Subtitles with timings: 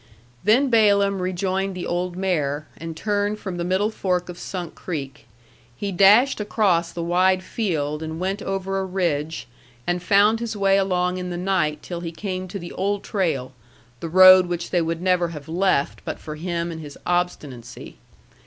[0.43, 5.27] Then Balaam rejoined the old mare, and turned from the middle fork of Sunk Creek.
[5.77, 9.47] He dashed across the wide field, and went over a ridge,
[9.85, 13.51] and found his way along in the night till he came to the old trail
[13.99, 17.97] the road which they would never have left but for him and his obstinacy.